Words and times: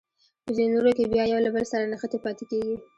په 0.45 0.51
ځینو 0.55 0.73
نورو 0.75 0.91
کې 0.97 1.03
بیا 1.13 1.23
یو 1.31 1.43
له 1.45 1.49
بل 1.55 1.63
سره 1.71 1.89
نښتې 1.91 2.17
پاتې 2.25 2.43
کیږي. 2.51 2.75